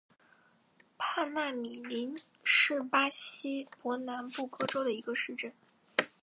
[0.97, 5.53] 帕纳米林是巴西伯南布哥州的一个市镇。